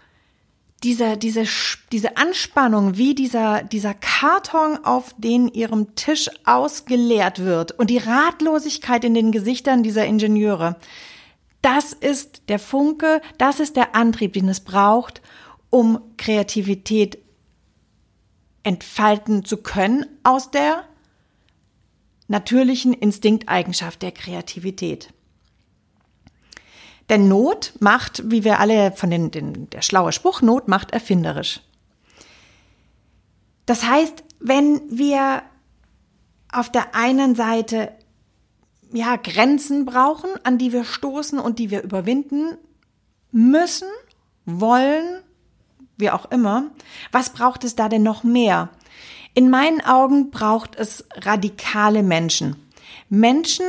diese, 0.83 1.17
diese, 1.17 1.45
diese 1.93 2.17
Anspannung, 2.17 2.97
wie 2.97 3.15
dieser, 3.15 3.63
dieser 3.63 3.95
Karton 3.95 4.79
auf 4.85 5.15
den 5.19 5.49
ihrem 5.49 5.95
Tisch 5.95 6.31
ausgeleert 6.45 7.41
wird 7.41 7.73
und 7.73 7.91
die 7.91 7.99
Ratlosigkeit 7.99 9.05
in 9.05 9.15
den 9.15 9.31
Gesichtern 9.31 9.83
dieser 9.83 10.07
Ingenieure, 10.07 10.77
das 11.63 11.93
ist 11.93 12.43
der 12.49 12.59
Funke, 12.59 13.21
das 13.37 13.61
ist 13.61 13.77
der 13.77 13.95
Antrieb, 13.95 14.33
den 14.33 14.49
es 14.49 14.61
braucht, 14.61 15.21
um 15.69 16.01
Kreativität 16.17 17.19
entfalten 18.63 19.45
zu 19.45 19.59
können 19.59 20.07
aus 20.23 20.51
der 20.51 20.85
natürlichen 22.29 22.95
Instinkteigenschaft 22.95 24.01
der 24.03 24.13
Kreativität. 24.13 25.13
Denn 27.11 27.29
Not 27.29 27.73
macht, 27.81 28.23
wie 28.31 28.45
wir 28.45 28.61
alle 28.61 28.93
von 28.93 29.11
den, 29.11 29.31
den 29.31 29.69
der 29.71 29.83
schlaue 29.83 30.13
Spruch, 30.13 30.41
Not 30.41 30.69
macht 30.69 30.93
erfinderisch. 30.93 31.61
Das 33.67 33.85
heißt, 33.85 34.25
wenn 34.39 34.81
wir 34.91 35.43
auf 36.53 36.71
der 36.71 36.95
einen 36.95 37.35
Seite 37.35 37.93
ja 38.93 39.17
Grenzen 39.17 39.85
brauchen, 39.85 40.31
an 40.45 40.57
die 40.57 40.73
wir 40.73 40.85
stoßen 40.85 41.39
und 41.39 41.59
die 41.59 41.71
wir 41.71 41.83
überwinden 41.83 42.57
müssen, 43.33 43.89
wollen, 44.47 45.23
wie 45.97 46.11
auch 46.11 46.31
immer. 46.31 46.71
Was 47.13 47.31
braucht 47.31 47.65
es 47.65 47.77
da 47.77 47.89
denn 47.89 48.03
noch 48.03 48.25
mehr? 48.25 48.71
In 49.35 49.51
meinen 49.51 49.81
Augen 49.81 50.31
braucht 50.31 50.77
es 50.77 51.05
radikale 51.17 52.03
Menschen. 52.03 52.57
Menschen 53.09 53.67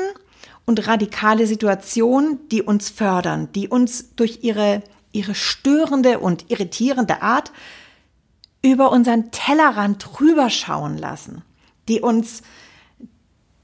und 0.65 0.87
radikale 0.87 1.47
Situationen, 1.47 2.47
die 2.49 2.61
uns 2.61 2.89
fördern, 2.89 3.51
die 3.53 3.67
uns 3.67 4.15
durch 4.15 4.39
ihre, 4.43 4.83
ihre 5.11 5.35
störende 5.35 6.19
und 6.19 6.49
irritierende 6.49 7.21
Art 7.21 7.51
über 8.61 8.91
unseren 8.91 9.31
Tellerrand 9.31 10.21
rüberschauen 10.21 10.97
lassen, 10.97 11.43
die 11.87 11.99
uns, 12.01 12.41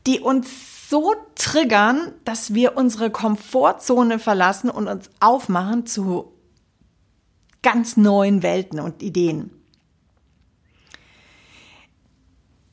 die 0.05 0.19
uns 0.19 0.89
so 0.89 1.13
triggern, 1.35 2.13
dass 2.23 2.53
wir 2.53 2.77
unsere 2.77 3.11
Komfortzone 3.11 4.19
verlassen 4.19 4.69
und 4.69 4.87
uns 4.87 5.09
aufmachen 5.19 5.85
zu 5.85 6.33
ganz 7.61 7.97
neuen 7.97 8.43
Welten 8.43 8.79
und 8.79 9.03
Ideen. 9.03 9.51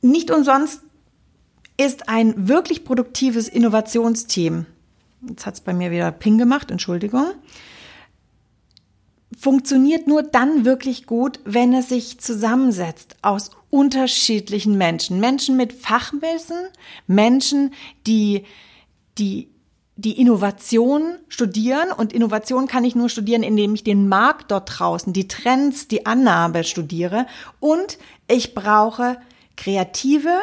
Nicht 0.01 0.31
umsonst 0.31 0.81
ist 1.77 2.09
ein 2.09 2.47
wirklich 2.47 2.83
produktives 2.83 3.47
Innovationsteam, 3.47 4.65
jetzt 5.27 5.45
hat 5.45 5.55
es 5.55 5.61
bei 5.61 5.73
mir 5.73 5.91
wieder 5.91 6.11
Ping 6.11 6.37
gemacht, 6.37 6.71
Entschuldigung, 6.71 7.25
funktioniert 9.37 10.07
nur 10.07 10.23
dann 10.23 10.65
wirklich 10.65 11.05
gut, 11.05 11.39
wenn 11.43 11.73
es 11.73 11.89
sich 11.89 12.19
zusammensetzt 12.19 13.17
aus 13.21 13.51
unterschiedlichen 13.69 14.77
Menschen. 14.77 15.19
Menschen 15.19 15.57
mit 15.57 15.73
Fachwissen, 15.73 16.57
Menschen, 17.07 17.73
die, 18.05 18.45
die 19.17 19.49
die 19.97 20.19
Innovation 20.19 21.17
studieren. 21.29 21.91
Und 21.91 22.13
Innovation 22.13 22.67
kann 22.67 22.83
ich 22.83 22.95
nur 22.95 23.09
studieren, 23.09 23.43
indem 23.43 23.73
ich 23.75 23.83
den 23.83 24.09
Markt 24.09 24.51
dort 24.51 24.79
draußen, 24.79 25.13
die 25.13 25.27
Trends, 25.27 25.87
die 25.87 26.05
Annahme 26.05 26.63
studiere. 26.63 27.27
Und 27.59 27.97
ich 28.27 28.53
brauche 28.53 29.17
kreative 29.55 30.37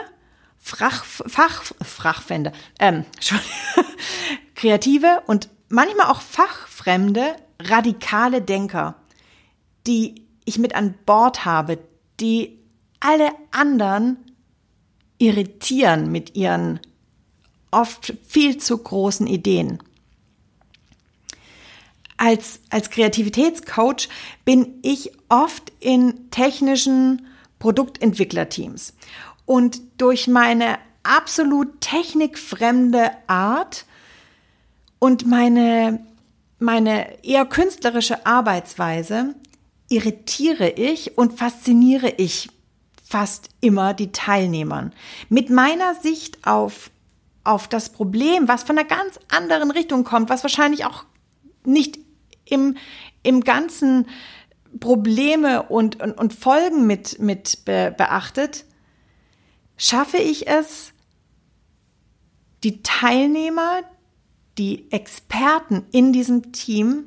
Fach, 0.65 1.05
Fach, 1.05 1.65
Fachfände, 1.83 2.53
ähm, 2.79 3.05
kreative 4.55 5.23
und 5.27 5.49
manchmal 5.69 6.07
auch 6.07 6.21
fachfremde, 6.21 7.35
radikale 7.59 8.41
Denker, 8.41 8.95
die 9.89 10.25
ich 10.45 10.59
mit 10.59 10.77
an 10.77 10.95
Bord 11.05 11.45
habe, 11.45 11.79
die 12.21 12.61
alle 13.01 13.31
anderen 13.51 14.19
irritieren 15.19 16.13
mit 16.13 16.37
ihren 16.37 16.79
oft 17.73 18.15
viel 18.27 18.59
zu 18.59 18.79
großen 18.79 19.27
Ideen. 19.27 19.83
Als, 22.17 22.61
als 22.71 22.91
Kreativitätscoach 22.91 24.09
bin 24.45 24.79
ich 24.83 25.11
oft 25.29 25.73
in 25.81 26.31
technischen 26.31 27.27
Produktentwicklerteams. 27.59 28.95
Und 29.45 29.81
durch 29.99 30.29
meine 30.29 30.79
absolut 31.03 31.81
technikfremde 31.81 33.11
Art 33.27 33.85
und 34.99 35.27
meine, 35.27 36.07
meine 36.59 37.25
eher 37.25 37.45
künstlerische 37.45 38.25
Arbeitsweise 38.25 39.35
irritiere 39.89 40.71
ich 40.71 41.19
und 41.19 41.39
fasziniere 41.39 42.15
ich 42.17 42.49
fast 43.03 43.51
immer 43.61 43.93
die 43.93 44.13
Teilnehmern. 44.13 44.93
Mit 45.29 45.51
meiner 45.51 45.95
Sicht 45.97 46.47
auf, 46.47 46.91
auf 47.45 47.69
das 47.69 47.91
Problem, 47.91 48.49
was 48.49 48.63
von 48.63 48.79
einer 48.79 48.89
ganz 48.89 49.21
anderen 49.31 49.71
Richtung 49.71 50.05
kommt, 50.05 50.31
was 50.31 50.45
wahrscheinlich 50.45 50.87
auch 50.87 51.05
nicht 51.65 51.99
im, 52.47 52.77
im 53.23 53.43
ganzen 53.43 54.07
Probleme 54.81 55.65
und, 55.65 56.03
und, 56.03 56.13
und 56.13 56.33
Folgen 56.33 56.87
mit, 56.87 57.19
mit 57.19 57.65
be, 57.67 57.95
beachtet, 57.97 58.65
schaffe 59.77 60.19
ich 60.19 60.49
es, 60.49 60.93
die 62.65 62.83
Teilnehmer, 62.83 63.83
die 64.59 64.91
Experten 64.93 65.85
in 65.93 66.13
diesem 66.13 66.53
Team 66.53 67.05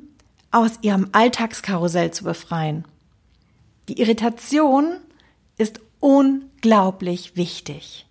aus 0.50 0.78
ihrem 0.82 1.08
Alltagskarussell 1.12 2.10
zu 2.10 2.24
befreien. 2.24 2.84
Die 3.88 4.00
Irritation 4.00 4.98
ist 5.58 5.80
unglaublich 6.00 7.36
wichtig. 7.36 8.06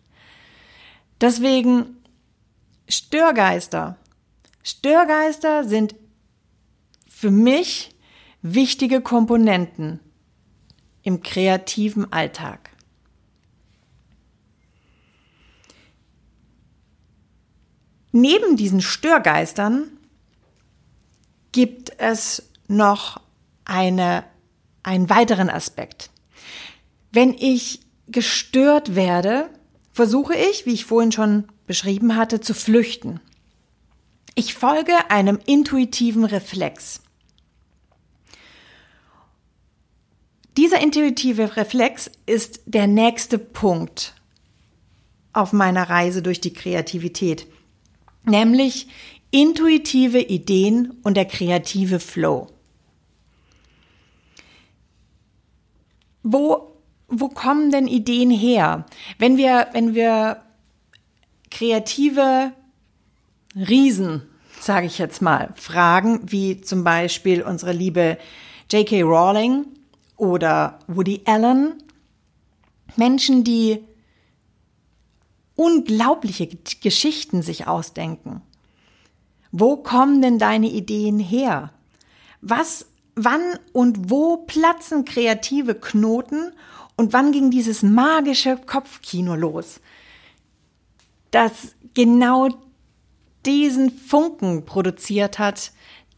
Deswegen 1.22 1.98
Störgeister. 2.88 3.98
Störgeister 4.64 5.64
sind 5.64 5.96
für 7.08 7.32
mich 7.32 7.92
wichtige 8.42 9.02
Komponenten 9.02 10.00
im 11.02 11.22
kreativen 11.22 12.12
Alltag. 12.12 12.75
Neben 18.18 18.56
diesen 18.56 18.80
Störgeistern 18.80 19.92
gibt 21.52 22.00
es 22.00 22.44
noch 22.70 23.20
eine, 23.66 24.24
einen 24.84 25.10
weiteren 25.10 25.50
Aspekt. 25.50 26.12
Wenn 27.12 27.34
ich 27.34 27.82
gestört 28.08 28.96
werde, 28.96 29.50
versuche 29.92 30.34
ich, 30.34 30.66
wie 30.66 30.72
ich 30.72 30.86
vorhin 30.86 31.12
schon 31.12 31.50
beschrieben 31.68 32.16
hatte, 32.16 32.40
zu 32.40 32.54
flüchten. 32.54 33.20
Ich 34.34 34.54
folge 34.54 34.94
einem 35.12 35.38
intuitiven 35.46 36.24
Reflex. 36.24 37.02
Dieser 40.56 40.80
intuitive 40.80 41.58
Reflex 41.58 42.10
ist 42.26 42.62
der 42.66 42.88
nächste 42.88 43.38
Punkt 43.38 44.16
auf 45.34 45.52
meiner 45.52 45.90
Reise 45.90 46.22
durch 46.22 46.40
die 46.40 46.54
Kreativität 46.54 47.46
nämlich 48.26 48.88
intuitive 49.32 50.20
Ideen 50.20 50.92
und 51.04 51.18
der 51.18 51.26
kreative 51.26 52.00
Flow. 52.00 52.48
Wo, 56.24 56.76
wo 57.08 57.30
kommen 57.30 57.70
denn 57.70 57.88
Ideen 57.88 58.32
her? 58.32 58.86
Wenn 59.20 59.38
wir, 59.38 59.68
wenn 59.74 59.94
wir 59.94 60.42
kreative 61.52 62.52
Riesen, 63.56 64.24
sage 64.60 64.88
ich 64.88 64.98
jetzt 64.98 65.22
mal, 65.22 65.54
fragen, 65.56 66.22
wie 66.24 66.62
zum 66.62 66.84
Beispiel 66.84 67.44
unsere 67.44 67.72
liebe 67.72 68.18
J.K. 68.72 69.04
Rowling 69.04 69.66
oder 70.18 70.80
Woody 70.88 71.22
Allen, 71.26 71.84
Menschen, 72.96 73.44
die 73.44 73.84
unglaubliche 75.56 76.48
Geschichten 76.82 77.42
sich 77.42 77.68
ausdenken. 77.68 78.42
Wo 79.52 79.78
kommen 79.78 80.22
denn 80.22 80.38
deine 80.38 80.68
Ideen 80.68 81.20
her? 81.20 81.72
Was, 82.42 82.88
wann 83.16 83.42
und 83.72 84.10
wo 84.10 84.38
platzen 84.38 85.06
kreative 85.06 85.76
Knoten 85.76 86.52
und 86.98 87.14
wann 87.14 87.32
ging 87.32 87.52
dieses 87.52 87.82
magische 87.84 88.58
Kopfkino 88.58 89.36
los? 89.36 89.80
Das 91.32 91.76
genau 91.94 92.50
diesen 93.46 93.92
Funken 93.92 94.66
produziert 94.66 95.40
hat, 95.40 95.72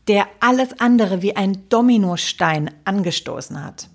der 0.08 0.28
alles 0.40 0.80
andere 0.80 1.22
wie 1.22 1.36
ein 1.36 1.68
Dominostein 1.70 2.72
angestoßen 2.86 3.64
hat. 3.64 3.90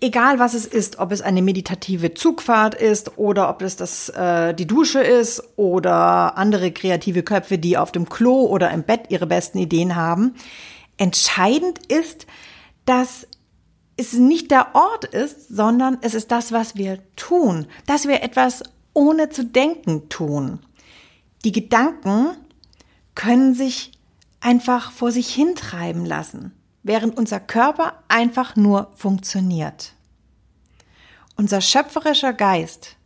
Egal 0.00 0.38
was 0.38 0.54
es 0.54 0.66
ist, 0.66 0.98
ob 0.98 1.12
es 1.12 1.22
eine 1.22 1.42
meditative 1.42 2.14
Zugfahrt 2.14 2.74
ist 2.74 3.18
oder 3.18 3.48
ob 3.48 3.62
es 3.62 3.76
das, 3.76 4.08
äh, 4.10 4.54
die 4.54 4.66
Dusche 4.66 5.00
ist 5.00 5.42
oder 5.56 6.36
andere 6.36 6.72
kreative 6.72 7.22
Köpfe, 7.22 7.58
die 7.58 7.78
auf 7.78 7.92
dem 7.92 8.08
Klo 8.08 8.46
oder 8.46 8.70
im 8.70 8.82
Bett 8.82 9.06
ihre 9.08 9.26
besten 9.26 9.58
Ideen 9.58 9.96
haben. 9.96 10.34
Entscheidend 10.96 11.86
ist, 11.86 12.26
dass 12.84 13.26
es 13.96 14.12
nicht 14.12 14.50
der 14.50 14.74
Ort 14.74 15.06
ist, 15.06 15.48
sondern 15.48 15.98
es 16.02 16.14
ist 16.14 16.30
das, 16.30 16.52
was 16.52 16.76
wir 16.76 16.98
tun, 17.16 17.66
dass 17.86 18.06
wir 18.06 18.22
etwas 18.22 18.62
ohne 18.92 19.30
zu 19.30 19.44
denken 19.44 20.08
tun. 20.08 20.60
Die 21.44 21.52
Gedanken 21.52 22.36
können 23.14 23.54
sich 23.54 23.92
einfach 24.40 24.92
vor 24.92 25.10
sich 25.12 25.34
hintreiben 25.34 26.04
lassen 26.04 26.52
während 26.86 27.16
unser 27.18 27.40
Körper 27.40 27.94
einfach 28.08 28.54
nur 28.54 28.92
funktioniert. 28.94 29.94
Unser 31.36 31.60
schöpferischer 31.60 32.32
Geist 32.32 32.96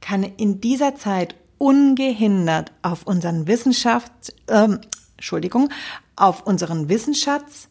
kann 0.00 0.22
in 0.22 0.60
dieser 0.60 0.96
Zeit 0.96 1.36
ungehindert 1.58 2.72
auf 2.82 3.06
unseren 3.06 3.46
Wissenschaft, 3.46 4.10
äh, 4.48 4.68
Entschuldigung, 5.16 5.68
auf 6.16 6.46
unseren 6.46 6.88
Wissensschatz, 6.88 7.68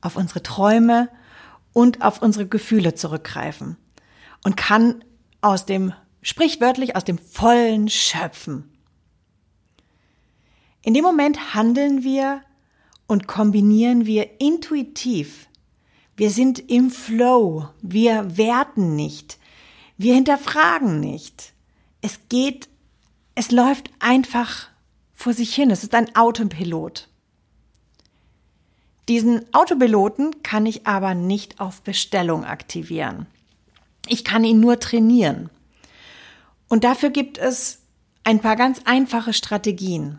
auf 0.00 0.16
unsere 0.16 0.42
Träume 0.42 1.08
und 1.72 2.02
auf 2.02 2.22
unsere 2.22 2.46
Gefühle 2.46 2.94
zurückgreifen 2.94 3.76
und 4.44 4.56
kann 4.56 5.04
aus 5.40 5.66
dem, 5.66 5.92
sprichwörtlich 6.22 6.96
aus 6.96 7.04
dem 7.04 7.18
Vollen 7.18 7.88
schöpfen. 7.88 8.72
In 10.82 10.94
dem 10.94 11.02
Moment 11.02 11.54
handeln 11.54 12.04
wir 12.04 12.40
und 13.06 13.26
kombinieren 13.26 14.06
wir 14.06 14.40
intuitiv. 14.40 15.48
Wir 16.16 16.30
sind 16.30 16.70
im 16.70 16.90
Flow. 16.90 17.68
Wir 17.82 18.36
werten 18.36 18.96
nicht. 18.96 19.38
Wir 19.96 20.14
hinterfragen 20.14 21.00
nicht. 21.00 21.52
Es 22.00 22.20
geht, 22.28 22.68
es 23.34 23.50
läuft 23.50 23.90
einfach 23.98 24.68
vor 25.14 25.32
sich 25.32 25.54
hin. 25.54 25.70
Es 25.70 25.82
ist 25.82 25.94
ein 25.94 26.14
Autopilot. 26.16 27.08
Diesen 29.08 29.42
Autopiloten 29.54 30.42
kann 30.42 30.66
ich 30.66 30.86
aber 30.86 31.14
nicht 31.14 31.60
auf 31.60 31.82
Bestellung 31.82 32.44
aktivieren. 32.44 33.26
Ich 34.08 34.24
kann 34.24 34.44
ihn 34.44 34.60
nur 34.60 34.80
trainieren. 34.80 35.50
Und 36.68 36.82
dafür 36.82 37.10
gibt 37.10 37.38
es 37.38 37.82
ein 38.24 38.40
paar 38.40 38.56
ganz 38.56 38.80
einfache 38.84 39.32
Strategien. 39.32 40.18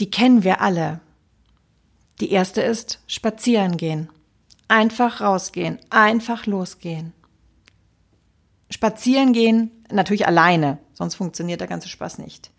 Die 0.00 0.10
kennen 0.10 0.42
wir 0.42 0.60
alle. 0.60 1.00
Die 2.20 2.30
erste 2.30 2.62
ist 2.62 3.00
spazieren 3.06 3.76
gehen. 3.76 4.08
Einfach 4.68 5.20
rausgehen, 5.20 5.78
einfach 5.90 6.46
losgehen. 6.46 7.12
Spazieren 8.70 9.32
gehen, 9.32 9.70
natürlich 9.92 10.26
alleine, 10.26 10.78
sonst 10.92 11.14
funktioniert 11.14 11.60
der 11.60 11.68
ganze 11.68 11.88
Spaß 11.88 12.18
nicht. 12.18 12.50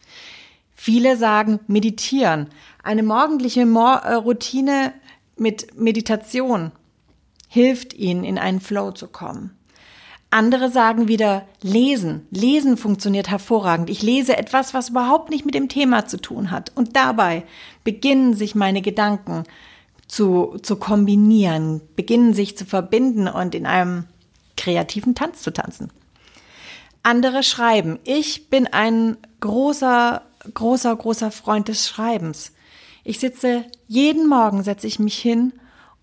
Viele 0.71 1.17
sagen 1.17 1.59
meditieren. 1.67 2.49
Eine 2.83 3.03
morgendliche 3.03 3.65
Mor 3.65 4.03
äh, 4.03 4.13
Routine 4.13 4.93
mit 5.35 5.75
Meditation 5.77 6.71
hilft 7.49 7.93
ihnen, 7.93 8.23
in 8.23 8.37
einen 8.37 8.61
Flow 8.61 8.91
zu 8.91 9.07
kommen. 9.07 9.56
Andere 10.29 10.69
sagen 10.69 11.07
wieder 11.07 11.47
lesen. 11.61 12.27
Lesen 12.31 12.75
funktioniert 12.75 13.29
hervorragend. 13.29 13.89
Ich 13.89 14.01
lese 14.01 14.37
etwas, 14.37 14.73
was 14.73 14.89
überhaupt 14.89 15.29
nicht 15.29 15.45
mit 15.45 15.55
dem 15.55 15.69
Thema 15.69 16.05
zu 16.05 16.17
tun 16.17 16.51
hat. 16.51 16.71
Und 16.75 16.95
dabei 16.95 17.43
beginnen 17.83 18.33
sich 18.33 18.53
meine 18.53 18.81
Gedanken 18.81 19.43
zu, 20.07 20.57
zu 20.61 20.75
kombinieren, 20.75 21.81
beginnen 21.95 22.33
sich 22.33 22.57
zu 22.57 22.65
verbinden 22.65 23.27
und 23.27 23.55
in 23.55 23.65
einem 23.65 24.05
kreativen 24.57 25.15
Tanz 25.15 25.41
zu 25.41 25.51
tanzen. 25.51 25.91
Andere 27.03 27.41
schreiben. 27.41 27.99
Ich 28.03 28.49
bin 28.49 28.67
ein 28.67 29.15
großer, 29.39 30.23
großer, 30.53 30.93
großer 30.93 31.31
Freund 31.31 31.69
des 31.69 31.87
Schreibens. 31.87 32.51
Ich 33.05 33.19
sitze, 33.19 33.63
jeden 33.87 34.27
Morgen 34.27 34.63
setze 34.63 34.87
ich 34.87 34.99
mich 34.99 35.17
hin 35.17 35.53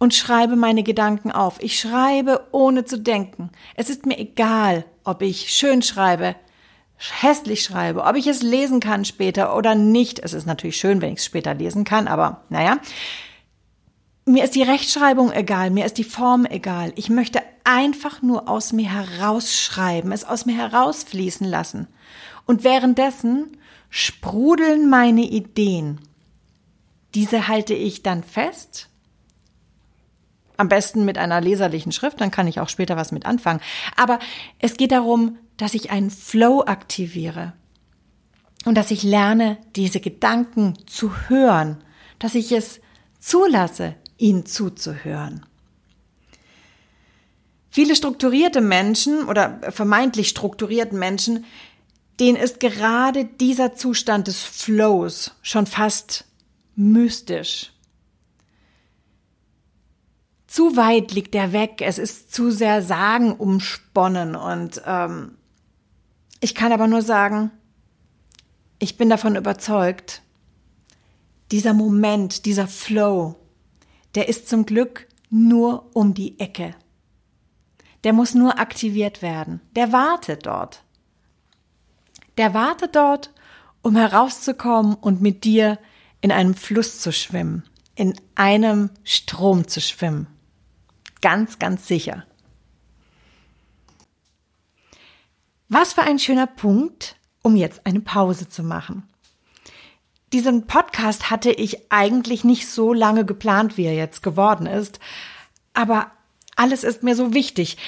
und 0.05 0.14
schreibe 0.14 0.55
meine 0.55 0.83
Gedanken 0.83 1.33
auf. 1.33 1.57
Ich 1.61 1.81
schreibe 1.81 2.47
ohne 2.53 2.85
zu 2.85 3.01
denken. 3.01 3.51
Es 3.75 3.88
ist 3.88 4.05
mir 4.05 4.19
egal, 4.19 4.85
ob 5.03 5.23
ich 5.23 5.51
schön 5.51 5.81
schreibe, 5.81 6.37
hässlich 6.99 7.62
schreibe, 7.62 8.05
ob 8.05 8.14
ich 8.14 8.27
es 8.27 8.43
lesen 8.43 8.81
kann 8.81 9.07
später 9.07 9.57
oder 9.57 9.75
nicht. 9.75 10.19
Es 10.19 10.35
ist 10.35 10.47
natürlich 10.47 10.77
schön, 10.77 11.01
wenn 11.01 11.14
ich 11.14 11.21
es 11.21 11.25
später 11.25 11.55
lesen 11.55 11.85
kann, 11.85 12.07
aber 12.07 12.43
naja. 12.51 12.79
Mir 14.27 14.45
ist 14.45 14.55
die 14.55 14.62
Rechtschreibung 14.62 15.33
egal, 15.33 15.71
mir 15.71 15.87
ist 15.87 15.97
die 15.97 16.05
Form 16.05 16.45
egal. 16.45 16.93
Ich 16.97 17.09
möchte 17.09 17.40
einfach 17.64 18.21
nur 18.21 18.47
aus 18.47 18.75
mir 18.75 18.90
herausschreiben, 18.90 20.12
es 20.12 20.25
aus 20.25 20.45
mir 20.45 20.57
herausfließen 20.57 21.47
lassen. 21.47 21.88
Und 22.45 22.62
währenddessen 22.62 23.57
sprudeln 23.88 24.90
meine 24.90 25.23
Ideen. 25.23 26.01
Diese 27.14 27.49
halte 27.49 27.73
ich 27.73 28.03
dann 28.03 28.23
fest. 28.23 28.90
Am 30.57 30.69
besten 30.69 31.05
mit 31.05 31.19
einer 31.19 31.40
leserlichen 31.40 31.93
Schrift, 31.93 32.21
dann 32.21 32.31
kann 32.31 32.47
ich 32.47 32.61
auch 32.61 32.69
später 32.69 32.97
was 32.97 33.12
mit 33.12 33.27
anfangen. 33.27 33.61
Aber 33.97 34.19
es 34.61 34.77
geht 34.77 34.93
darum, 34.93 35.38
dass 35.57 35.75
ich 35.75 35.90
einen 35.90 36.11
Flow 36.11 36.62
aktiviere 36.64 37.53
und 38.64 38.77
dass 38.77 38.90
ich 38.90 39.03
lerne, 39.03 39.59
diese 39.77 40.01
Gedanken 40.01 40.75
zu 40.87 41.29
hören, 41.29 41.83
dass 42.19 42.35
ich 42.35 42.53
es 42.53 42.81
zulasse, 43.19 43.97
ihnen 44.17 44.47
zuzuhören. 44.47 45.45
Viele 47.71 47.97
strukturierte 47.97 48.61
Menschen 48.61 49.25
oder 49.25 49.61
vermeintlich 49.71 50.29
strukturierten 50.29 50.99
Menschen, 50.99 51.45
denen 52.21 52.37
ist 52.37 52.61
gerade 52.61 53.25
dieser 53.25 53.75
Zustand 53.75 54.29
des 54.29 54.43
Flows 54.43 55.33
schon 55.43 55.67
fast 55.67 56.25
mystisch. 56.77 57.74
Zu 60.55 60.77
weit 60.77 61.11
liegt 61.11 61.35
er 61.35 61.53
weg, 61.53 61.81
es 61.81 61.99
ist 61.99 62.33
zu 62.33 62.53
sehr 62.53 62.81
Sagen 62.81 63.33
umsponnen 63.33 64.37
und 64.37 64.81
ähm, 64.87 65.37
ich 66.38 66.55
kann 66.55 66.71
aber 66.71 66.87
nur 66.87 67.03
sagen, 67.03 67.51
ich 68.79 68.97
bin 68.97 69.11
davon 69.11 69.35
überzeugt, 69.35 70.23
dieser 71.51 71.75
Moment, 71.75 72.47
dieser 72.47 72.69
Flow, 72.69 73.35
der 74.14 74.29
ist 74.29 74.49
zum 74.49 74.64
Glück 74.64 75.09
nur 75.29 75.90
um 75.93 76.14
die 76.14 76.38
Ecke. 76.38 76.77
Der 78.05 78.12
muss 78.12 78.33
nur 78.35 78.61
aktiviert 78.61 79.23
werden. 79.23 79.61
Der 79.75 79.90
wartet 79.90 80.47
dort. 80.47 80.85
Der 82.38 82.55
wartet 82.55 82.95
dort, 82.95 83.33
um 83.83 83.97
herauszukommen 83.97 84.95
und 84.95 85.21
mit 85.21 85.43
dir 85.43 85.81
in 86.21 86.31
einem 86.31 86.55
Fluss 86.55 87.01
zu 87.01 87.12
schwimmen, 87.12 87.64
in 87.97 88.14
einem 88.37 88.90
Strom 89.03 89.67
zu 89.67 89.81
schwimmen. 89.81 90.29
Ganz, 91.25 91.59
ganz 91.59 91.89
sicher. 91.89 92.27
Was 95.71 95.95
für 95.95 96.03
ein 96.03 96.19
schöner 96.19 96.47
Punkt, 96.47 97.17
um 97.41 97.57
jetzt 97.57 97.87
eine 97.87 98.01
Pause 98.01 98.47
zu 98.47 98.63
machen. 98.63 99.09
Diesen 100.35 100.67
Podcast 100.67 101.31
hatte 101.31 101.51
ich 101.51 101.91
eigentlich 101.91 102.45
nicht 102.45 102.69
so 102.69 102.93
lange 102.93 103.25
geplant, 103.25 103.79
wie 103.79 103.87
er 103.87 103.95
jetzt 103.95 104.23
geworden 104.23 104.67
ist. 104.67 105.01
Aber 105.73 106.11
alles 106.57 106.85
ist 106.85 107.03
mir 107.03 107.17
so 107.17 107.33
wichtig. 107.33 107.79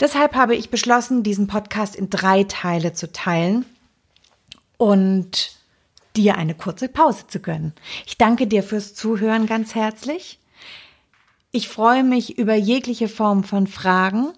Deshalb 0.00 0.34
habe 0.34 0.56
ich 0.56 0.70
beschlossen, 0.70 1.22
diesen 1.22 1.48
Podcast 1.48 1.96
in 1.96 2.08
drei 2.08 2.44
Teile 2.44 2.94
zu 2.94 3.12
teilen 3.12 3.66
und 4.78 5.54
dir 6.16 6.38
eine 6.38 6.54
kurze 6.54 6.88
Pause 6.88 7.26
zu 7.26 7.40
gönnen. 7.40 7.74
Ich 8.06 8.16
danke 8.16 8.46
dir 8.46 8.62
fürs 8.62 8.94
Zuhören 8.94 9.44
ganz 9.44 9.74
herzlich. 9.74 10.38
Ich 11.56 11.70
freue 11.70 12.04
mich 12.04 12.36
über 12.36 12.54
jegliche 12.54 13.08
Form 13.08 13.42
von 13.42 13.66
Fragen, 13.66 14.34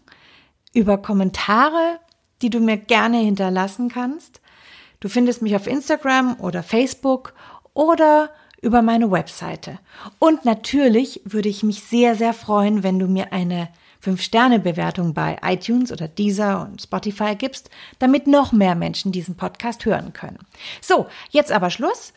über 0.73 0.99
Kommentare, 0.99 1.99
die 2.43 2.49
du 2.49 2.61
mir 2.61 2.77
gerne 2.77 3.19
hinterlassen 3.19 3.89
kannst. 3.89 4.41
Du 5.01 5.09
findest 5.09 5.43
mich 5.43 5.57
auf 5.57 5.67
Instagram 5.67 6.39
oder 6.39 6.63
Facebook 6.63 7.35
oder 7.75 8.31
über 8.63 8.83
meine 8.83 9.11
Webseite. 9.11 9.81
Und 10.21 10.45
natürlich 10.45 11.21
würde 11.25 11.49
ich 11.49 11.65
mich 11.65 11.83
sehr, 11.83 12.15
sehr 12.15 12.33
freuen, 12.33 12.85
wenn 12.85 13.01
du 13.01 13.09
mir 13.09 13.33
eine 13.33 13.69
5-Sterne-Bewertung 14.01 15.13
bei 15.13 15.39
iTunes 15.43 15.91
oder 15.91 16.07
Deezer 16.07 16.69
und 16.71 16.83
Spotify 16.83 17.35
gibst, 17.35 17.69
damit 17.99 18.29
noch 18.29 18.53
mehr 18.53 18.77
Menschen 18.77 19.11
diesen 19.11 19.37
Podcast 19.37 19.85
hören 19.87 20.13
können. 20.13 20.39
So, 20.81 21.09
jetzt 21.31 21.51
aber 21.51 21.71
Schluss. 21.71 22.13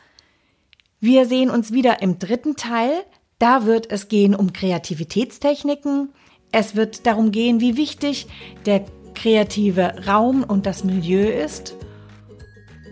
Wir 1.00 1.26
sehen 1.26 1.50
uns 1.50 1.74
wieder 1.74 2.04
im 2.04 2.20
dritten 2.20 2.56
Teil. 2.56 3.04
Da 3.42 3.66
wird 3.66 3.92
es 3.92 4.08
gehen 4.08 4.36
um 4.36 4.54
Kreativitätstechniken. 4.54 6.14
Es 6.52 6.76
wird 6.76 7.08
darum 7.08 7.32
gehen, 7.32 7.60
wie 7.60 7.76
wichtig 7.76 8.28
der 8.68 8.86
kreative 9.16 10.06
Raum 10.06 10.44
und 10.44 10.68
das 10.68 10.84
Milieu 10.84 11.28
ist. 11.28 11.76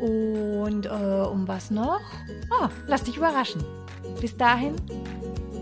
Und 0.02 0.88
äh, 0.88 0.90
um 0.90 1.48
was 1.48 1.70
noch? 1.70 2.02
Oh, 2.50 2.68
lass 2.88 3.04
dich 3.04 3.18
überraschen. 3.18 3.64
Bis 4.22 4.36
dahin, 4.36 4.74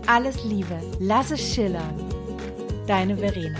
alles 0.06 0.42
Liebe, 0.44 0.80
lass 1.00 1.32
es 1.32 1.54
schillern. 1.54 1.94
Deine 2.86 3.14
Verena. 3.14 3.58